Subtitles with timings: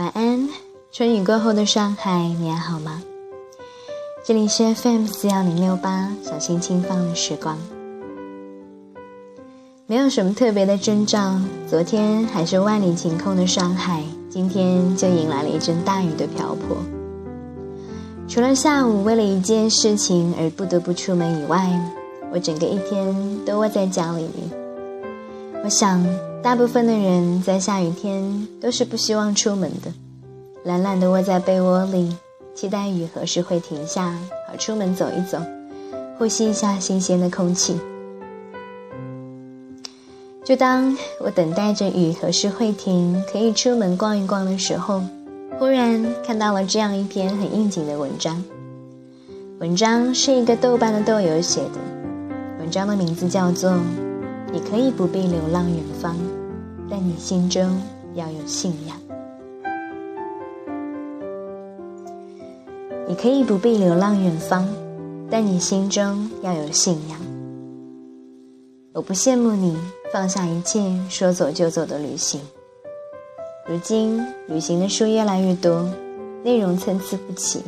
[0.00, 0.48] 晚安，
[0.90, 3.02] 春雨过后的上海，你还好吗？
[4.24, 7.58] 这里是 FM 四幺零六八，小心轻放的时光。
[9.86, 11.38] 没有什么特别的征兆，
[11.68, 16.78] 昨天还是万里晴空的上海，今天就迎来了一阵大雨的瓢泼。
[18.26, 21.78] 除了下午为了一件事情而不得不出门以外，
[22.32, 24.50] 我整个一天都窝在家里面。
[25.62, 26.02] 我想。
[26.42, 29.92] 大部分的人在下雨天都是不希望出门的，
[30.64, 32.16] 懒懒地窝在被窝里，
[32.54, 34.18] 期待雨何时会停下，
[34.48, 35.38] 好出门走一走，
[36.18, 37.78] 呼吸一下新鲜的空气。
[40.42, 45.02] 就当我等待着雨何时会停，可以出门逛一逛的时候，
[45.58, 48.42] 忽然看到了这样一篇很应景的文章。
[49.58, 51.78] 文章是一个豆瓣的豆友写的，
[52.58, 53.76] 文章的名字叫做。
[54.52, 56.16] 你可以不必流浪远方，
[56.90, 57.80] 但你心中
[58.14, 58.96] 要有信仰。
[63.06, 64.68] 你可以不必流浪远方，
[65.30, 67.18] 但你心中要有信仰。
[68.92, 69.78] 我不羡慕你
[70.12, 72.40] 放下一切说走就走的旅行。
[73.68, 75.88] 如今旅行的书越来越多，
[76.42, 77.62] 内容参差不齐，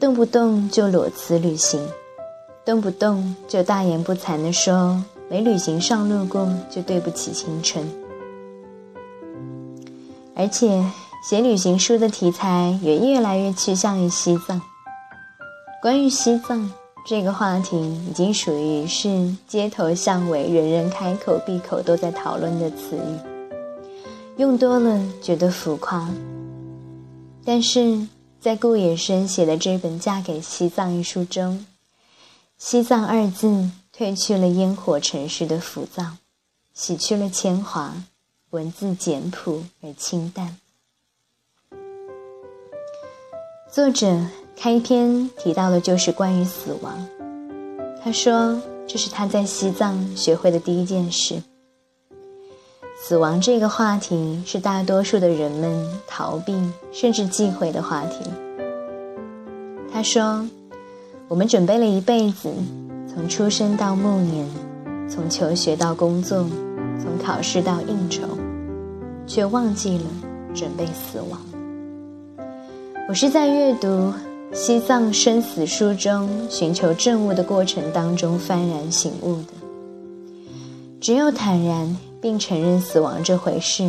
[0.00, 1.86] 动不动就裸辞旅行，
[2.64, 5.04] 动不动就大言不惭地说。
[5.28, 7.84] 没旅行上路过，就对不起青春。
[10.36, 10.84] 而且
[11.28, 14.60] 写旅行书的题材也越来越趋向于西藏。
[15.82, 16.70] 关于西藏
[17.06, 17.76] 这个话题，
[18.08, 23.18] 已经属于是街头巷尾、人人开口闭口都在讨论的词语，
[24.36, 26.08] 用多了觉得浮夸。
[27.44, 28.06] 但是
[28.38, 31.64] 在顾野生写的这本《嫁给西藏》一书中
[32.58, 33.70] ，“西藏”二字。
[33.98, 36.18] 褪去了烟火城市的浮躁，
[36.74, 37.94] 洗去了铅华，
[38.56, 40.56] 文字简朴而清淡。
[43.70, 44.06] 作者
[44.56, 47.06] 开篇提到的就是关于死亡。
[48.02, 48.58] 他说
[48.88, 51.42] ：“这是他在西藏学会的第一件事。
[52.98, 56.56] 死亡这个话题是大多数的人们逃避
[56.90, 58.24] 甚至忌讳的话题。”
[59.92, 60.48] 他说
[61.28, 62.50] ：“我们准备了一辈子。”
[63.06, 64.48] 从出生到暮年，
[65.10, 66.46] 从求学到工作，
[66.98, 68.22] 从考试到应酬，
[69.26, 70.04] 却忘记了
[70.54, 71.40] 准备死亡。
[73.08, 73.86] 我是在阅读
[74.52, 79.52] 《西藏生死书》中寻求证悟的过程当中幡然醒悟的。
[81.00, 83.88] 只有坦然并承认死亡这回事，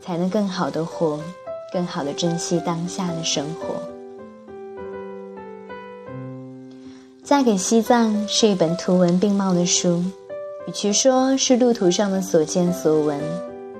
[0.00, 1.18] 才能更好的活，
[1.72, 3.74] 更好的珍惜当下的生活。
[7.24, 10.04] 嫁给西藏是一本图文并茂的书，
[10.68, 13.18] 与其说是路途上的所见所闻，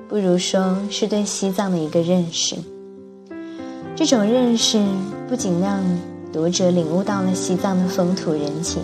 [0.09, 2.57] 不如说是对西藏的一个认识。
[3.95, 4.85] 这种认识
[5.29, 5.83] 不仅让
[6.33, 8.83] 读者领悟到了西藏的风土人情，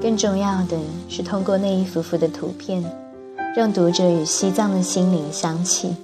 [0.00, 0.76] 更重要的
[1.08, 2.84] 是通过那一幅幅的图片，
[3.56, 5.94] 让读者与西藏的心灵相契，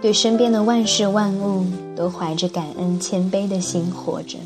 [0.00, 4.38] 对身边的万事万物都怀着感恩谦卑的心活着。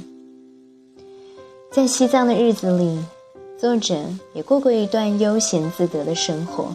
[1.70, 2.98] 在西藏的日子里，
[3.56, 3.94] 作者
[4.34, 6.74] 也过过一段悠闲自得的生活。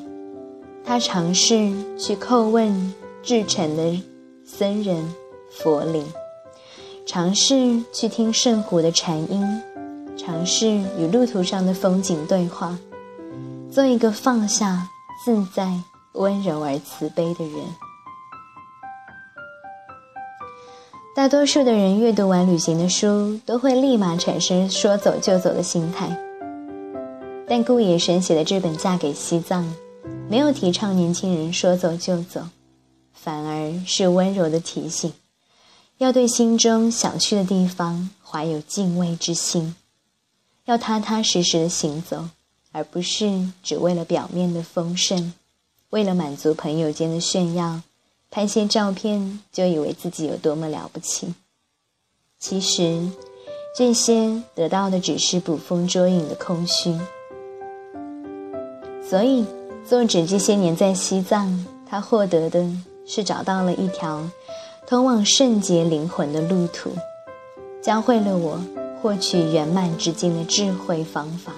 [0.86, 4.02] 他尝试去叩问至诚的
[4.46, 5.14] 僧人、
[5.50, 6.06] 佛灵，
[7.06, 9.62] 尝试去听圣湖的禅音，
[10.18, 10.68] 尝试
[10.98, 12.78] 与路途上的风景对话，
[13.72, 14.88] 做一个放下、
[15.24, 15.80] 自在、
[16.14, 17.54] 温柔而慈悲的人。
[21.16, 26.16] 大多数的人阅读完旅行的书，都会立马产生说走就走的心态。
[27.48, 29.64] 但顾野神写的这本《嫁给西藏》，
[30.34, 32.48] 没有提倡年轻人说走就走，
[33.14, 35.14] 反而是温柔的提醒，
[36.00, 39.76] 要对心中想去的地方怀有敬畏之心，
[40.66, 42.30] 要踏踏实实的行走，
[42.72, 45.36] 而不是只为了表面的丰盛，
[45.92, 47.82] 为了满足朋友间的炫耀。
[48.32, 51.36] 拍些照片就以为自己有多么了不起，
[52.40, 53.08] 其实
[53.78, 57.00] 这些得到的只是捕风捉影的空虚。
[59.08, 59.46] 所以，
[59.86, 62.66] 作者这些年在西藏，他获得的
[63.06, 64.24] 是找到了一条
[64.88, 66.90] 通往圣洁灵魂的路途，
[67.82, 68.58] 教会了我
[69.02, 71.52] 获取圆满之境的智慧方法。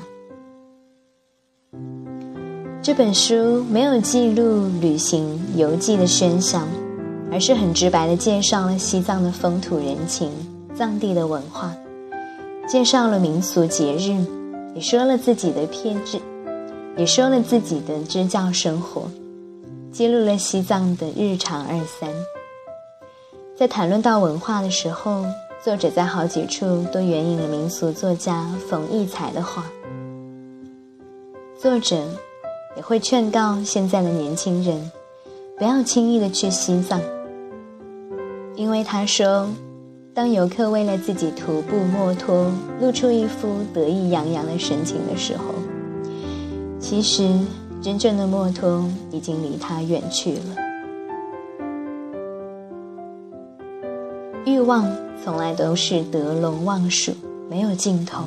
[2.81, 6.63] 这本书没有记录旅行游记的喧嚣，
[7.31, 10.31] 而是很直白的介绍了西藏的风土人情、
[10.73, 11.75] 藏地的文化，
[12.67, 14.17] 介绍了民俗节日，
[14.73, 16.19] 也说了自己的偏执，
[16.97, 19.09] 也说了自己的支教生活，
[19.91, 22.09] 记录了西藏的日常二三。
[23.53, 25.25] 在谈论到文化的时候，
[25.61, 29.65] 作者在好几处都援引了民俗作家冯骥才的话。
[31.59, 32.01] 作者
[32.77, 34.89] 也会劝告现在的年轻人，
[35.57, 37.01] 不要轻易的去西藏，
[38.55, 39.49] 因为他说，
[40.13, 42.49] 当游客为了自己徒步墨脱，
[42.79, 45.43] 露出一副得意洋洋的神情的时候，
[46.87, 47.27] 其实
[47.81, 50.55] 真正的墨脱已经离他远去了。
[54.45, 54.87] 欲望
[55.23, 57.11] 从来都是得陇望蜀，
[57.49, 58.25] 没有尽头。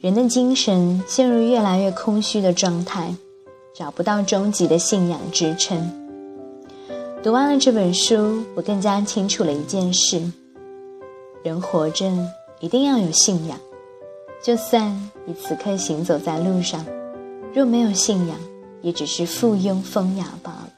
[0.00, 3.12] 人的精神陷入越来越空虚的状态，
[3.74, 5.90] 找不到终极的信仰支撑。
[7.20, 10.22] 读完了这本书，我更加清楚了一件事：
[11.42, 12.08] 人活着
[12.60, 13.58] 一定要有信仰，
[14.40, 16.86] 就算你此刻行走在路上，
[17.54, 18.36] 若没有信仰，
[18.82, 20.68] 也只是附庸风雅罢了。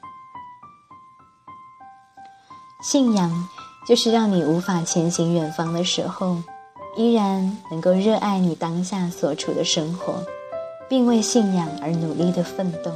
[2.83, 3.49] 信仰。
[3.87, 6.37] 就是让你无法前行远方的时候，
[6.95, 10.23] 依然能够热爱你当下所处的生活，
[10.87, 12.95] 并为信仰而努力的奋斗。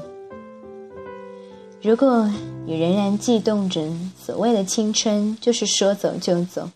[1.81, 2.31] 如果
[2.67, 3.81] 你仍然悸动着
[4.15, 6.69] 所谓的青春就是说走就走，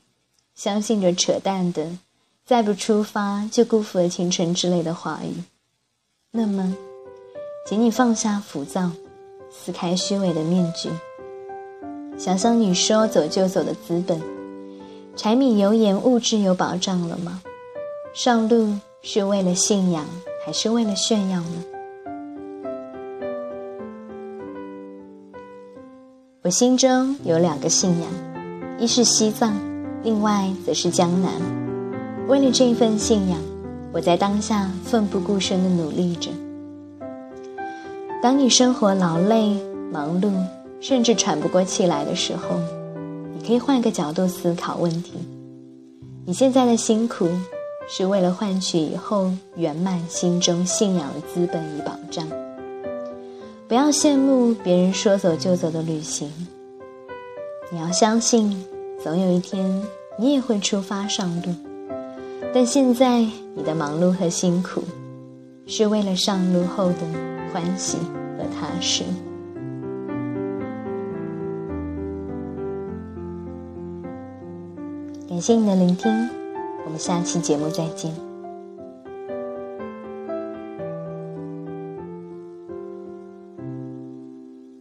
[0.55, 1.87] 相信着扯淡的
[2.43, 5.43] “再不出发就辜负了青春”之类的话语，
[6.31, 6.75] 那么，
[7.69, 8.89] 请你放下浮躁，
[9.51, 10.89] 撕开虚伪的面具。
[12.17, 14.19] 想想你说走就走的资本，
[15.15, 17.43] 柴米油盐物质有保障了吗？
[18.11, 18.73] 上路
[19.03, 20.03] 是为了信仰，
[20.43, 21.63] 还是为了炫耀呢？
[26.41, 28.09] 我心中有两个信仰，
[28.79, 29.53] 一是西藏，
[30.01, 31.31] 另外则是江南。
[32.27, 33.37] 为了这一份信仰，
[33.91, 36.31] 我在当下奋不顾身的努力着。
[38.21, 39.53] 当你生活劳累、
[39.91, 40.31] 忙碌。
[40.81, 42.57] 甚至喘不过气来的时候，
[43.35, 45.11] 你可以换个角度思考问题。
[46.25, 47.27] 你现在的辛苦，
[47.89, 52.25] 是为了换取以后圆满心中信仰的资本与保障。
[53.67, 56.31] 不要羡慕别人说走就走的旅行，
[57.69, 58.65] 你要相信，
[59.03, 59.83] 总有一天
[60.17, 61.53] 你也会出发上路。
[62.53, 63.19] 但现在
[63.53, 64.81] 你的忙碌和辛苦，
[65.67, 67.97] 是为了上路后的欢喜
[68.37, 69.03] 和踏实。
[75.27, 76.11] 感谢你的聆听，
[76.85, 78.28] 我们下期节目再见。